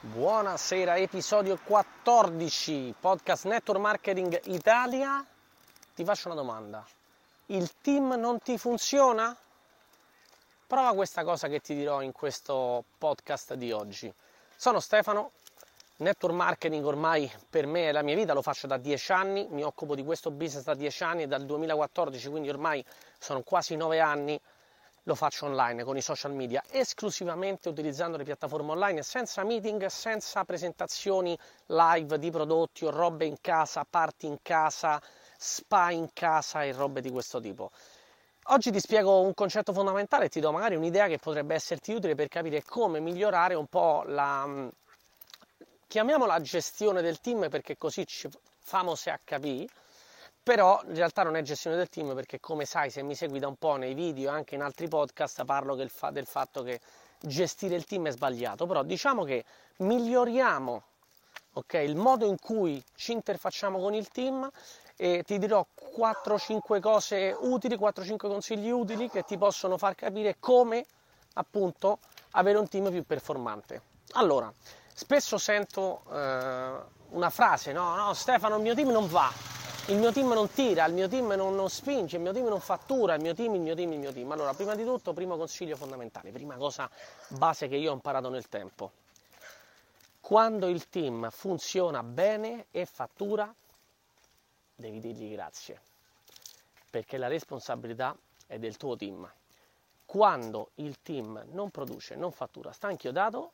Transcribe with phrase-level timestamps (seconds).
[0.00, 5.26] Buonasera, episodio 14, podcast Network Marketing Italia.
[5.92, 6.86] Ti faccio una domanda.
[7.46, 9.36] Il team non ti funziona?
[10.68, 14.14] Prova questa cosa che ti dirò in questo podcast di oggi.
[14.54, 15.32] Sono Stefano,
[15.96, 19.64] network marketing ormai per me è la mia vita, lo faccio da 10 anni, mi
[19.64, 22.84] occupo di questo business da 10 anni, dal 2014, quindi ormai
[23.18, 24.40] sono quasi 9 anni
[25.08, 30.44] lo faccio online con i social media, esclusivamente utilizzando le piattaforme online, senza meeting, senza
[30.44, 31.36] presentazioni
[31.66, 35.00] live di prodotti o robe in casa, party in casa,
[35.38, 37.70] spa in casa e robe di questo tipo.
[38.50, 42.14] Oggi ti spiego un concetto fondamentale e ti do magari un'idea che potrebbe esserti utile
[42.14, 44.70] per capire come migliorare un po' la
[45.86, 48.28] chiamiamola gestione del team perché così ci
[48.58, 49.64] famo se HP
[50.48, 53.48] però in realtà non è gestione del team perché come sai se mi segui da
[53.48, 56.80] un po' nei video e anche in altri podcast parlo del, fa- del fatto che
[57.20, 59.44] gestire il team è sbagliato, però diciamo che
[59.80, 60.82] miglioriamo
[61.52, 64.50] okay, il modo in cui ci interfacciamo con il team
[64.96, 65.66] e ti dirò
[65.98, 70.86] 4-5 cose utili, 4-5 consigli utili che ti possono far capire come
[71.34, 71.98] appunto
[72.30, 73.82] avere un team più performante.
[74.12, 74.50] Allora,
[74.94, 76.72] spesso sento eh,
[77.10, 79.30] una frase, no, no Stefano, il mio team non va,
[79.88, 82.60] il mio team non tira, il mio team non, non, spinge, il mio team non
[82.60, 84.30] fattura, il mio team, il mio team, il mio team.
[84.32, 86.90] Allora, prima di tutto, primo consiglio fondamentale, prima cosa
[87.28, 88.92] base che io ho imparato nel tempo.
[90.20, 93.52] Quando il team funziona bene e fattura,
[94.74, 95.80] devi dirgli grazie,
[96.90, 98.14] perché la responsabilità
[98.46, 99.30] è del tuo team.
[100.04, 103.52] Quando il team non produce, non fattura, sta inchiodato,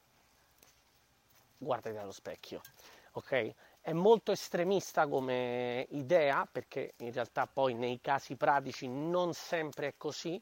[1.58, 2.60] guardati allo specchio,
[3.12, 3.54] ok?
[3.86, 9.94] È molto estremista come idea, perché in realtà poi nei casi pratici non sempre è
[9.98, 10.41] così,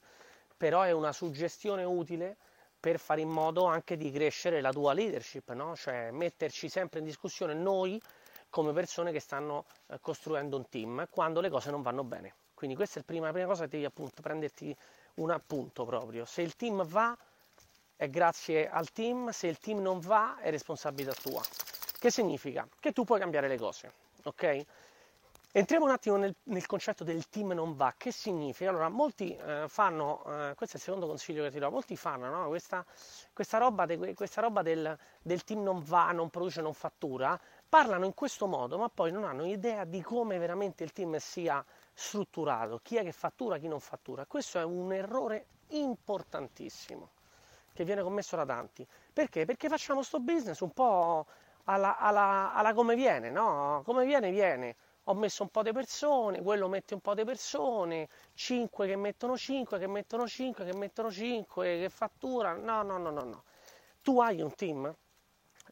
[0.57, 2.37] però è una suggestione utile
[2.79, 5.75] per fare in modo anche di crescere la tua leadership, no?
[5.75, 8.01] cioè metterci sempre in discussione noi
[8.49, 12.35] come persone che stanno eh, costruendo un team quando le cose non vanno bene.
[12.55, 14.73] Quindi questa è la prima, la prima cosa, devi appunto prenderti
[15.15, 16.25] un appunto proprio.
[16.27, 17.19] Se il team va
[17.97, 21.43] è grazie al team, se il team non va è responsabilità tua.
[22.03, 22.67] Che significa?
[22.81, 23.93] Che tu puoi cambiare le cose,
[24.25, 24.65] ok?
[25.53, 27.95] Entriamo un attimo nel, nel, concetto del team non va.
[27.97, 28.71] Che significa?
[28.71, 32.29] Allora, molti eh, fanno, eh, questo è il secondo consiglio che ti do, molti fanno
[32.29, 32.49] no?
[32.49, 32.85] questa,
[33.33, 38.05] questa, roba, de, questa roba del, del, team non va, non produce, non fattura, parlano
[38.05, 41.65] in questo modo, ma poi non hanno idea di come veramente il team sia
[41.95, 44.27] strutturato, chi è che fattura, chi non fattura.
[44.27, 47.11] Questo è un errore importantissimo
[47.73, 48.85] che viene commesso da tanti.
[49.13, 49.45] Perché?
[49.45, 51.27] Perché facciamo questo business un po'
[51.65, 53.83] alla, alla, alla come viene, no?
[53.85, 54.77] Come viene, viene.
[55.07, 59.37] Ho messo un po' di persone, quello mette un po' di persone, 5 che mettono
[59.37, 62.55] 5, che mettono 5, che mettono 5, che fattura.
[62.55, 63.45] No, no, no, no, no.
[64.03, 64.95] Tu hai un team,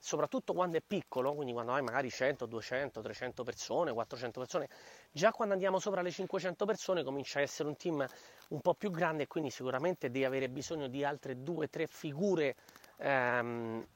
[0.00, 4.68] soprattutto quando è piccolo, quindi quando hai magari 100, 200, 300 persone, 400 persone,
[5.10, 8.04] già quando andiamo sopra le 500 persone comincia a essere un team
[8.50, 12.56] un po' più grande e quindi sicuramente devi avere bisogno di altre 2-3 figure
[12.98, 13.86] ehm,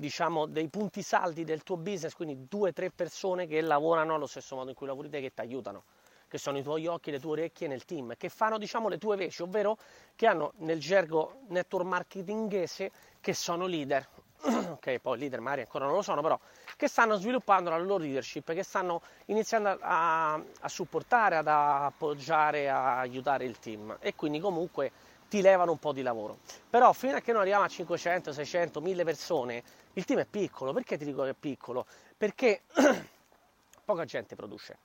[0.00, 4.26] diciamo, dei punti saldi del tuo business, quindi due o tre persone che lavorano allo
[4.26, 5.84] stesso modo in cui lavori te, che ti aiutano,
[6.26, 9.16] che sono i tuoi occhi, le tue orecchie nel team, che fanno diciamo, le tue
[9.16, 9.76] veci, ovvero
[10.16, 12.90] che hanno nel gergo network marketinghese
[13.20, 14.08] che sono leader.
[14.42, 16.38] ok, poi leader magari ancora non lo sono, però
[16.76, 23.00] che stanno sviluppando la loro leadership, che stanno iniziando a, a supportare, ad appoggiare, a
[23.00, 24.90] aiutare il team e quindi comunque
[25.30, 26.38] ti levano un po' di lavoro.
[26.68, 29.62] Però fino a che non arriviamo a 500, 600, 1000 persone,
[29.94, 30.72] il team è piccolo.
[30.72, 31.86] Perché ti dico che è piccolo?
[32.16, 32.62] Perché
[33.84, 34.78] poca gente produce.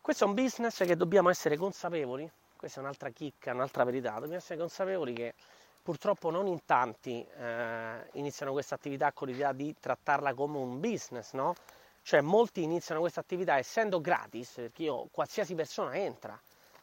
[0.00, 4.36] Questo è un business che dobbiamo essere consapevoli, questa è un'altra chicca, un'altra verità, dobbiamo
[4.36, 5.34] essere consapevoli che
[5.82, 11.32] purtroppo non in tanti eh, iniziano questa attività con l'idea di trattarla come un business,
[11.32, 11.54] no?
[12.02, 16.38] Cioè molti iniziano questa attività essendo gratis, perché io, qualsiasi persona entra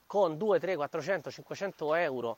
[0.08, 2.38] con 2, 3, 400, 500 euro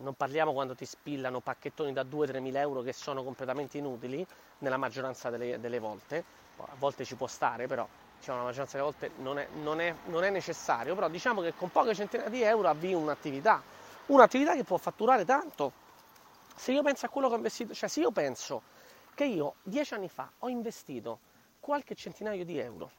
[0.00, 4.26] non parliamo quando ti spillano pacchettoni da 2-3 mila euro che sono completamente inutili
[4.58, 6.24] nella maggioranza delle, delle volte,
[6.58, 7.86] a volte ci può stare però
[8.22, 11.54] diciamo, la maggioranza delle volte non è, non, è, non è, necessario, però diciamo che
[11.54, 13.60] con poche centinaia di euro avvii un'attività,
[14.06, 15.72] un'attività che può fatturare tanto.
[16.54, 18.62] Se io penso a quello che ho investito, cioè se io penso
[19.14, 21.18] che io dieci anni fa ho investito
[21.58, 22.90] qualche centinaio di euro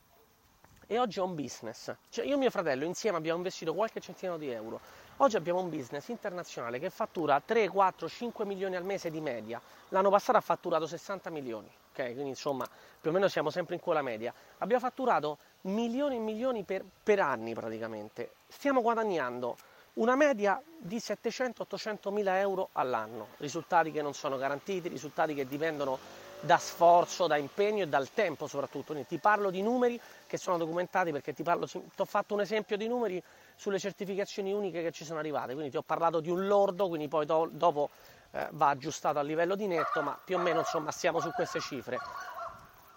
[0.87, 4.37] e oggi ho un business, cioè io e mio fratello insieme abbiamo investito qualche centinaio
[4.37, 4.79] di euro,
[5.17, 9.61] Oggi abbiamo un business internazionale che fattura 3, 4, 5 milioni al mese di media.
[9.89, 12.13] L'anno passato ha fatturato 60 milioni, ok?
[12.13, 12.67] Quindi insomma
[12.99, 14.33] più o meno siamo sempre in quella media.
[14.57, 18.33] Abbiamo fatturato milioni e milioni per, per anni praticamente.
[18.47, 19.55] Stiamo guadagnando
[19.93, 23.27] una media di 700-800 mila euro all'anno.
[23.37, 25.99] Risultati che non sono garantiti, risultati che dipendono
[26.43, 28.91] da sforzo, da impegno e dal tempo soprattutto.
[28.91, 32.41] Quindi ti parlo di numeri che sono documentati perché ti, parlo, ti ho fatto un
[32.41, 33.21] esempio di numeri
[33.55, 37.07] sulle certificazioni uniche che ci sono arrivate, quindi ti ho parlato di un lordo, quindi
[37.07, 37.89] poi do, dopo
[38.31, 41.61] eh, va aggiustato a livello di netto, ma più o meno insomma stiamo su queste
[41.61, 41.99] cifre.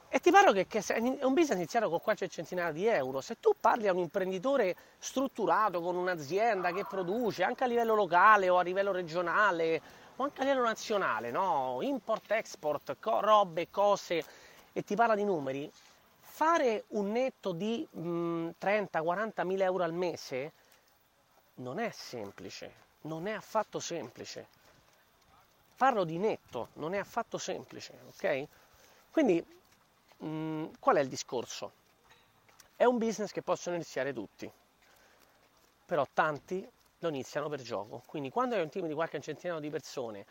[0.09, 3.21] E ti parlo che, che è un business iniziato con qualche centinaia di euro.
[3.21, 8.49] Se tu parli a un imprenditore strutturato con un'azienda che produce anche a livello locale
[8.49, 11.79] o a livello regionale o anche a livello nazionale, no?
[11.83, 14.25] import, export, co- robe, cose,
[14.73, 15.71] e ti parla di numeri,
[16.21, 17.87] fare un netto di
[18.59, 20.53] 30-40 mila euro al mese
[21.57, 22.73] non è semplice,
[23.03, 24.47] non è affatto semplice.
[25.75, 28.47] Farlo di netto non è affatto semplice, ok?
[29.11, 29.45] Quindi
[30.19, 31.73] mh, qual è il discorso?
[32.77, 34.51] È un business che possono iniziare tutti,
[35.87, 36.69] però tanti
[37.07, 38.03] lo iniziano per gioco.
[38.07, 40.27] Quindi quando hai un team di qualche centinaio di persone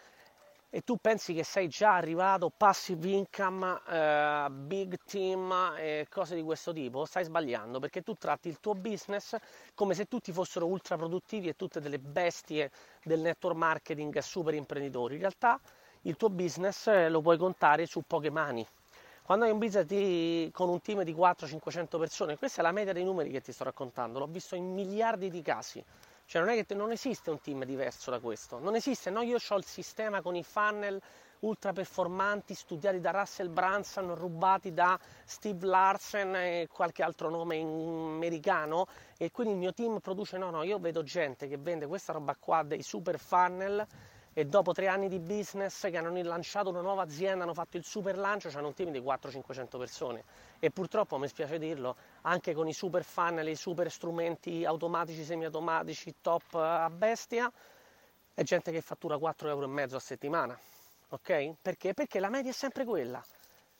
[0.69, 6.43] e tu pensi che sei già arrivato passive income, eh, big team e cose di
[6.43, 9.37] questo tipo, stai sbagliando perché tu tratti il tuo business
[9.73, 12.71] come se tutti fossero ultra produttivi e tutte delle bestie
[13.03, 15.13] del network marketing super imprenditori.
[15.13, 15.59] In realtà
[16.01, 18.67] il tuo business eh, lo puoi contare su poche mani.
[19.23, 22.93] Quando hai un business di, con un team di 400-500 persone, questa è la media
[22.93, 25.83] dei numeri che ti sto raccontando, l'ho visto in miliardi di casi.
[26.25, 29.37] Cioè non, è che non esiste un team diverso da questo, non esiste, no io
[29.47, 30.99] ho il sistema con i funnel
[31.41, 38.87] ultra performanti studiati da Russell Branson, rubati da Steve Larsen e qualche altro nome americano
[39.17, 42.35] e quindi il mio team produce, no no, io vedo gente che vende questa roba
[42.35, 43.85] qua dei super funnel
[44.37, 47.85] e dopo tre anni di business che hanno lanciato una nuova azienda, hanno fatto il
[47.85, 50.23] super lancio, hanno un team di 400-500 persone
[50.59, 56.15] e purtroppo, mi spiace dirlo, anche con i super funnel, i super strumenti automatici, semiautomatici,
[56.19, 57.49] top a bestia,
[58.33, 60.59] è gente che fattura 4,5 euro a settimana,
[61.07, 61.53] ok?
[61.61, 61.93] Perché?
[61.93, 63.23] Perché la media è sempre quella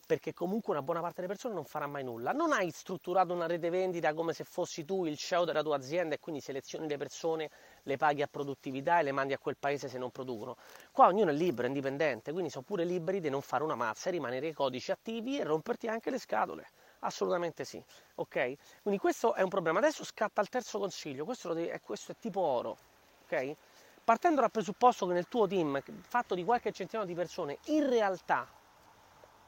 [0.05, 2.31] perché comunque una buona parte delle persone non farà mai nulla.
[2.31, 6.15] Non hai strutturato una rete vendita come se fossi tu il CEO della tua azienda
[6.15, 7.49] e quindi selezioni le persone,
[7.83, 10.57] le paghi a produttività e le mandi a quel paese se non producono.
[10.91, 14.09] Qua ognuno è libero, è indipendente, quindi sono pure liberi di non fare una mazza,
[14.09, 16.67] rimanere i codici attivi e romperti anche le scatole.
[16.99, 17.81] Assolutamente sì,
[18.15, 18.53] ok?
[18.81, 19.79] Quindi questo è un problema.
[19.79, 22.77] Adesso scatta il terzo consiglio, questo, devi, questo è tipo oro,
[23.25, 23.55] ok?
[24.03, 28.47] Partendo dal presupposto che nel tuo team, fatto di qualche centinaio di persone, in realtà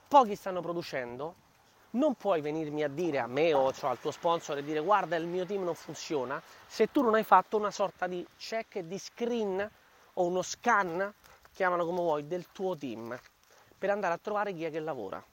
[0.07, 1.35] pochi stanno producendo,
[1.91, 5.15] non puoi venirmi a dire a me o cioè, al tuo sponsor e dire guarda
[5.15, 8.97] il mio team non funziona se tu non hai fatto una sorta di check di
[8.97, 9.69] screen
[10.13, 11.13] o uno scan,
[11.53, 13.17] chiamano come vuoi, del tuo team
[13.77, 15.23] per andare a trovare chi è che lavora.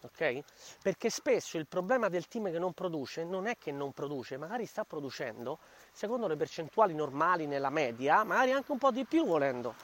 [0.00, 0.42] Ok?
[0.80, 4.64] Perché spesso il problema del team che non produce non è che non produce, magari
[4.64, 5.58] sta producendo
[5.90, 9.74] secondo le percentuali normali nella media, magari anche un po' di più volendo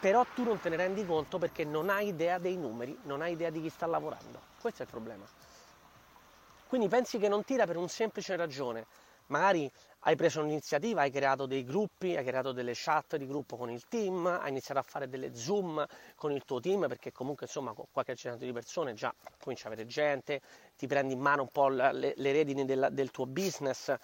[0.00, 3.32] però tu non te ne rendi conto perché non hai idea dei numeri, non hai
[3.32, 4.40] idea di chi sta lavorando.
[4.60, 5.24] Questo è il problema.
[6.68, 8.86] Quindi pensi che non tira per un semplice ragione.
[9.26, 9.70] Magari
[10.00, 13.84] hai preso un'iniziativa, hai creato dei gruppi, hai creato delle chat di gruppo con il
[13.88, 15.84] team, hai iniziato a fare delle zoom
[16.16, 19.66] con il tuo team perché comunque insomma con qualche centinaio di persone già cominci a
[19.68, 20.40] avere gente,
[20.76, 23.94] ti prendi in mano un po' le, le redini del, del tuo business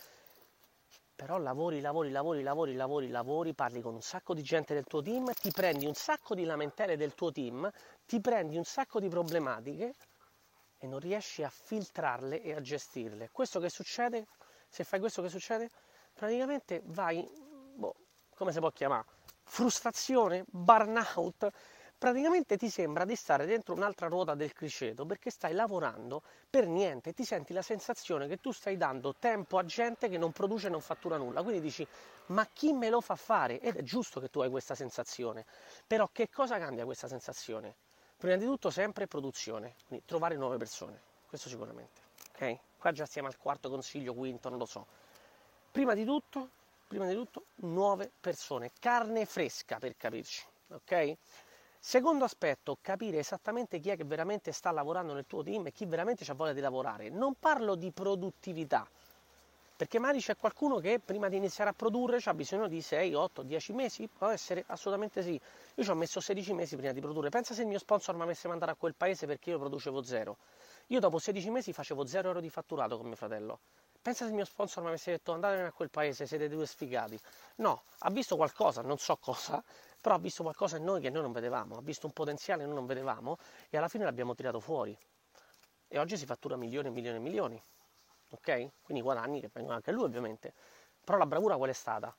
[1.16, 5.00] però lavori, lavori, lavori, lavori, lavori, lavori, parli con un sacco di gente del tuo
[5.00, 7.70] team, ti prendi un sacco di lamentele del tuo team,
[8.04, 9.94] ti prendi un sacco di problematiche
[10.78, 13.30] e non riesci a filtrarle e a gestirle.
[13.32, 14.26] Questo che succede?
[14.68, 15.70] Se fai questo che succede?
[16.12, 17.26] Praticamente vai,
[17.74, 17.94] boh,
[18.34, 19.06] come si può chiamare?
[19.42, 21.50] Frustrazione, burnout,
[21.98, 27.12] praticamente ti sembra di stare dentro un'altra ruota del criceto perché stai lavorando per niente,
[27.12, 30.70] ti senti la sensazione che tu stai dando tempo a gente che non produce e
[30.70, 31.86] non fattura nulla, quindi dici
[32.26, 33.60] ma chi me lo fa fare?
[33.60, 35.44] Ed è giusto che tu hai questa sensazione,
[35.86, 37.74] però che cosa cambia questa sensazione?
[38.16, 40.98] Prima di tutto sempre produzione, quindi trovare nuove persone,
[41.28, 42.00] questo sicuramente,
[42.34, 42.58] ok?
[42.78, 44.86] Qua già siamo al quarto consiglio, quinto, non lo so.
[45.70, 46.48] Prima di tutto,
[46.88, 51.16] prima di tutto nuove persone, carne fresca per capirci, ok?
[51.78, 55.86] Secondo aspetto, capire esattamente chi è che veramente sta lavorando nel tuo team e chi
[55.86, 57.10] veramente ha voglia di lavorare.
[57.10, 58.88] Non parlo di produttività,
[59.76, 63.42] perché magari c'è qualcuno che prima di iniziare a produrre ha bisogno di 6, 8,
[63.42, 64.08] 10 mesi?
[64.08, 65.38] Può essere assolutamente sì.
[65.74, 67.28] Io ci ho messo 16 mesi prima di produrre.
[67.28, 70.38] Pensa se il mio sponsor mi avesse mandato a quel paese perché io producevo zero.
[70.88, 73.60] Io dopo 16 mesi facevo 0 euro di fatturato con mio fratello.
[74.06, 77.18] Pensa se il mio sponsor mi avesse detto andatevene a quel paese, siete due sfigati.
[77.56, 79.60] No, ha visto qualcosa, non so cosa,
[80.00, 82.66] però ha visto qualcosa in noi che noi non vedevamo, ha visto un potenziale che
[82.66, 83.36] noi non vedevamo
[83.68, 84.96] e alla fine l'abbiamo tirato fuori.
[85.88, 87.62] E oggi si fattura milioni e milioni e milioni,
[88.28, 88.68] ok?
[88.82, 90.54] Quindi guadagni che vengono anche a lui ovviamente.
[91.02, 92.16] Però la bravura qual è stata?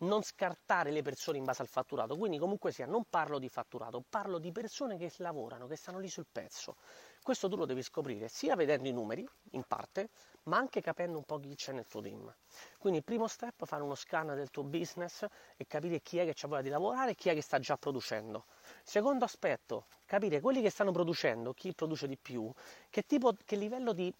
[0.00, 2.16] non scartare le persone in base al fatturato.
[2.16, 6.08] Quindi comunque sia, non parlo di fatturato, parlo di persone che lavorano, che stanno lì
[6.08, 6.76] sul pezzo.
[7.22, 10.08] Questo tu lo devi scoprire sia vedendo i numeri, in parte,
[10.44, 12.34] ma anche capendo un po' chi c'è nel tuo team.
[12.78, 16.24] Quindi il primo step è fare uno scan del tuo business e capire chi è
[16.24, 18.46] che c'ha voglia di lavorare e chi è che sta già producendo.
[18.82, 22.50] Secondo aspetto, capire quelli che stanno producendo, chi produce di più,
[22.88, 24.12] che tipo, che livello di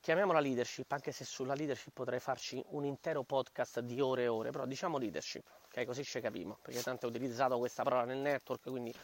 [0.00, 4.50] chiamiamola leadership, anche se sulla leadership potrei farci un intero podcast di ore e ore,
[4.50, 5.84] però diciamo leadership, ok?
[5.84, 8.94] Così ci capiamo, perché tanto ho utilizzato questa parola nel network, quindi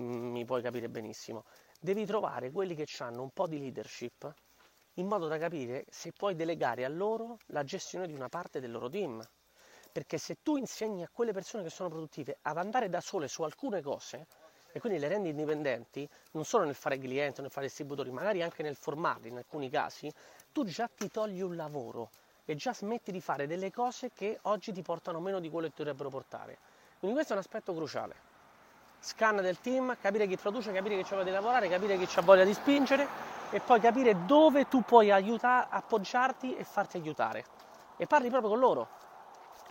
[0.00, 1.44] mm, mi puoi capire benissimo.
[1.84, 4.32] Devi trovare quelli che hanno un po' di leadership
[4.94, 8.70] in modo da capire se puoi delegare a loro la gestione di una parte del
[8.70, 9.22] loro team.
[9.92, 13.42] Perché se tu insegni a quelle persone che sono produttive ad andare da sole su
[13.42, 14.26] alcune cose,
[14.72, 18.62] e quindi le rendi indipendenti non solo nel fare cliente, nel fare distributori, magari anche
[18.62, 20.10] nel formarli in alcuni casi,
[20.52, 22.08] tu già ti togli un lavoro
[22.46, 25.74] e già smetti di fare delle cose che oggi ti portano meno di quello che
[25.74, 26.56] ti dovrebbero portare.
[26.98, 28.32] Quindi questo è un aspetto cruciale.
[29.04, 32.22] Scan del team, capire chi produce, capire chi c'ha voglia di lavorare, capire chi c'ha
[32.22, 33.06] voglia di spingere
[33.50, 37.44] e poi capire dove tu puoi aiutare, appoggiarti e farti aiutare.
[37.98, 38.88] E parli proprio con loro,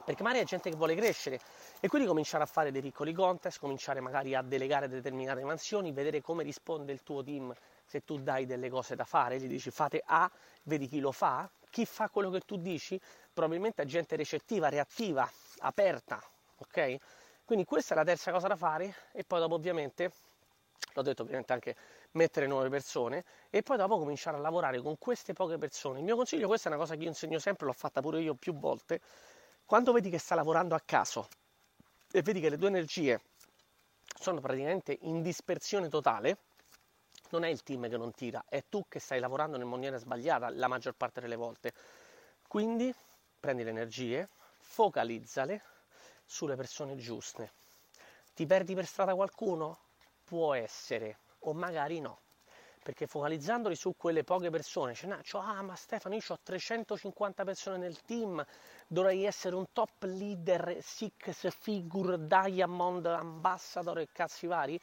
[0.05, 1.39] perché magari è gente che vuole crescere
[1.79, 6.21] e quindi cominciare a fare dei piccoli contest, cominciare magari a delegare determinate mansioni, vedere
[6.21, 7.51] come risponde il tuo team
[7.87, 10.29] se tu dai delle cose da fare, gli dici fate A,
[10.61, 13.01] vedi chi lo fa, chi fa quello che tu dici,
[13.33, 15.27] probabilmente è gente recettiva, reattiva,
[15.61, 16.21] aperta,
[16.57, 16.97] ok?
[17.45, 20.11] Quindi questa è la terza cosa da fare e poi dopo ovviamente,
[20.93, 21.75] l'ho detto ovviamente anche
[22.11, 25.99] mettere nuove persone e poi dopo cominciare a lavorare con queste poche persone.
[25.99, 28.33] Il mio consiglio, questa è una cosa che io insegno sempre, l'ho fatta pure io
[28.35, 29.01] più volte,
[29.65, 31.27] quando vedi che sta lavorando a caso,
[32.11, 33.21] e vedi che le tue energie
[34.19, 36.37] sono praticamente in dispersione totale,
[37.31, 40.49] non è il team che non tira, è tu che stai lavorando in maniera sbagliata
[40.49, 41.73] la maggior parte delle volte.
[42.47, 42.93] Quindi
[43.39, 45.72] prendi le energie, focalizzale
[46.33, 47.53] sulle persone giuste.
[48.33, 49.77] Ti perdi per strada qualcuno?
[50.23, 52.21] Può essere, o magari no
[52.83, 58.01] perché focalizzandoli su quelle poche persone, cioè, ah ma Stefano io ho 350 persone nel
[58.01, 58.45] team,
[58.87, 64.77] dovrei essere un top leader, six figure, diamond, ambassador e cazzi vari?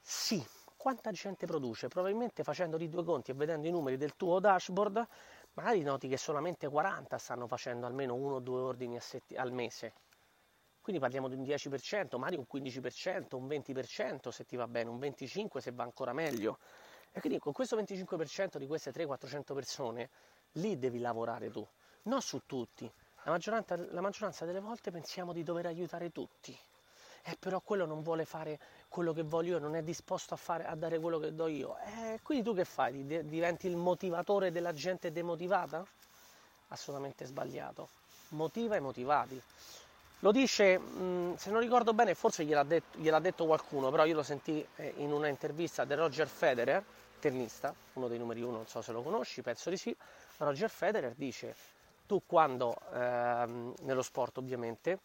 [0.00, 0.44] Sì,
[0.76, 1.86] quanta gente produce?
[1.86, 5.06] Probabilmente facendo di due conti e vedendo i numeri del tuo dashboard,
[5.52, 8.98] magari noti che solamente 40 stanno facendo almeno uno o due ordini
[9.36, 9.92] al mese.
[10.84, 14.98] Quindi parliamo di un 10%, magari un 15%, un 20% se ti va bene, un
[14.98, 16.58] 25% se va ancora meglio.
[17.10, 20.10] E quindi con questo 25% di queste 300-400 persone,
[20.52, 21.66] lì devi lavorare tu,
[22.02, 22.84] non su tutti.
[23.22, 26.54] La maggioranza, la maggioranza delle volte pensiamo di dover aiutare tutti.
[27.22, 30.66] Eh, però quello non vuole fare quello che voglio io, non è disposto a, fare,
[30.66, 31.78] a dare quello che do io.
[31.78, 33.06] Eh, quindi tu che fai?
[33.06, 35.82] Diventi il motivatore della gente demotivata?
[36.68, 37.88] Assolutamente sbagliato.
[38.28, 39.40] Motiva i motivati.
[40.20, 44.14] Lo dice, mh, se non ricordo bene, forse gliel'ha detto, gliel'ha detto qualcuno, però io
[44.14, 46.82] lo sentì eh, in una intervista di Roger Federer,
[47.20, 49.94] tennista, uno dei numeri uno, non so se lo conosci, penso di sì,
[50.38, 51.54] Roger Federer dice
[52.06, 54.98] tu quando, ehm, nello sport ovviamente,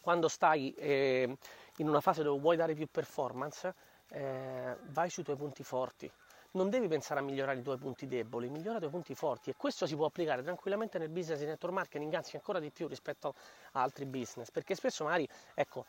[0.00, 1.36] quando stai eh,
[1.76, 3.74] in una fase dove vuoi dare più performance,
[4.08, 6.10] eh, vai sui tuoi punti forti.
[6.54, 9.54] Non devi pensare a migliorare i tuoi punti deboli, migliora i tuoi punti forti e
[9.56, 13.34] questo si può applicare tranquillamente nel business di network marketing, anzi ancora di più rispetto
[13.72, 15.84] a altri business, perché spesso magari, ecco,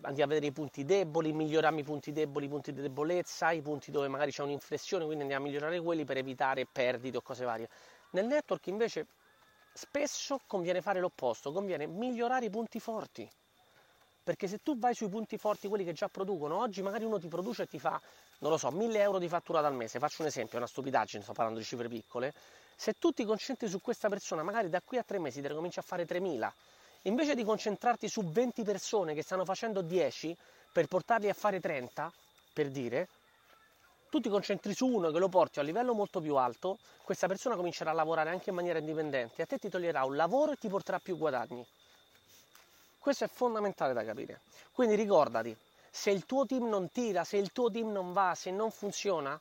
[0.00, 3.60] andiamo a vedere i punti deboli, miglioriamo i punti deboli, i punti di debolezza, i
[3.60, 7.44] punti dove magari c'è un'inflessione, quindi andiamo a migliorare quelli per evitare perdite o cose
[7.44, 7.68] varie.
[8.12, 9.06] Nel network invece
[9.74, 13.28] spesso conviene fare l'opposto, conviene migliorare i punti forti.
[14.24, 17.28] Perché se tu vai sui punti forti, quelli che già producono, oggi magari uno ti
[17.28, 18.00] produce e ti fa,
[18.38, 21.22] non lo so, 1000 euro di fatturato al mese, faccio un esempio, è una stupidaggine,
[21.22, 22.32] sto parlando di cifre piccole,
[22.76, 25.54] se tu ti concentri su questa persona, magari da qui a tre mesi te ne
[25.54, 26.52] cominci a fare 3000
[27.06, 30.36] Invece di concentrarti su 20 persone che stanno facendo 10
[30.72, 32.12] per portarli a fare 30,
[32.52, 33.08] per dire,
[34.10, 37.54] tu ti concentri su uno che lo porti a livello molto più alto, questa persona
[37.54, 40.68] comincerà a lavorare anche in maniera indipendente, a te ti toglierà un lavoro e ti
[40.68, 41.64] porterà più guadagni.
[42.98, 44.40] Questo è fondamentale da capire.
[44.72, 45.56] Quindi ricordati,
[45.96, 49.40] se il tuo team non tira, se il tuo team non va, se non funziona,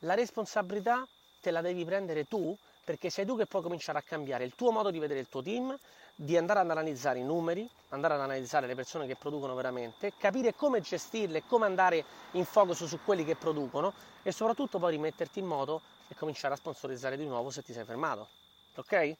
[0.00, 1.06] la responsabilità
[1.40, 4.72] te la devi prendere tu perché sei tu che puoi cominciare a cambiare il tuo
[4.72, 5.78] modo di vedere il tuo team,
[6.16, 10.56] di andare ad analizzare i numeri, andare ad analizzare le persone che producono veramente, capire
[10.56, 13.92] come gestirle, come andare in focus su quelli che producono
[14.24, 17.84] e soprattutto poi rimetterti in moto e cominciare a sponsorizzare di nuovo se ti sei
[17.84, 18.28] fermato.
[18.74, 19.14] Ok?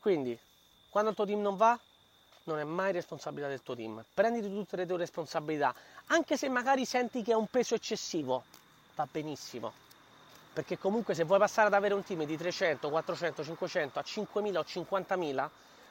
[0.00, 0.38] Quindi,
[0.90, 1.80] quando il tuo team non va,
[2.44, 4.04] non è mai responsabilità del tuo team.
[4.14, 5.74] Prenditi tutte le tue responsabilità,
[6.06, 8.44] anche se magari senti che è un peso eccessivo,
[8.94, 9.84] va benissimo
[10.54, 14.56] perché comunque se vuoi passare ad avere un team di 300, 400, 500 a 5.000
[14.56, 15.48] o 50.000,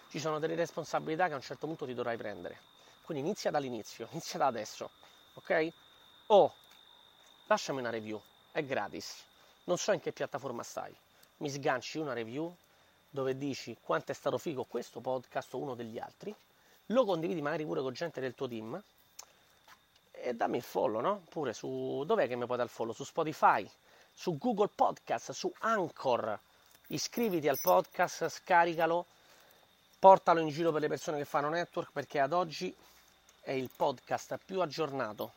[0.09, 2.61] ci sono delle responsabilità che a un certo punto ti dovrai prendere.
[3.03, 4.89] Quindi inizia dall'inizio, inizia da adesso,
[5.33, 5.67] ok?
[6.27, 6.53] O
[7.47, 8.21] lasciami una review,
[8.53, 9.25] è gratis.
[9.65, 10.95] Non so in che piattaforma stai.
[11.37, 12.55] Mi sganci una review
[13.13, 16.33] dove dici quanto è stato figo questo podcast o uno degli altri,
[16.87, 18.81] lo condividi magari pure con gente del tuo team
[20.11, 21.21] e dammi il follow, no?
[21.29, 22.91] Pure su dov'è che mi puoi dare il follow?
[22.91, 23.69] Su Spotify,
[24.11, 26.39] su Google Podcast, su Anchor.
[26.87, 29.05] Iscriviti al podcast, scaricalo,
[29.99, 32.75] portalo in giro per le persone che fanno network perché ad oggi
[33.41, 35.33] è il podcast più aggiornato,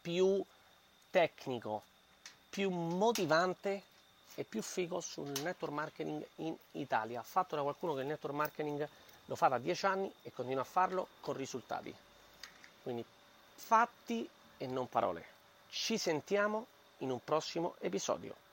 [0.00, 0.40] più
[1.10, 1.82] tecnico,
[2.48, 3.82] più motivante
[4.38, 8.88] e più figo sul network marketing in Italia, fatto da qualcuno che il network marketing
[9.24, 11.92] lo fa da 10 anni e continua a farlo con risultati.
[12.82, 13.04] Quindi
[13.54, 14.28] fatti
[14.58, 15.24] e non parole.
[15.70, 16.66] Ci sentiamo
[16.98, 18.45] in un prossimo episodio.